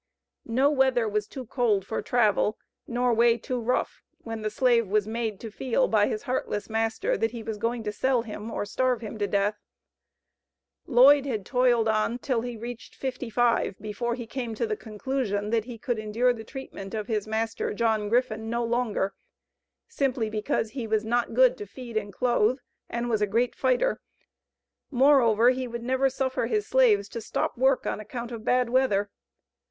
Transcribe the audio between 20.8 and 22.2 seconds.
was not good to feed and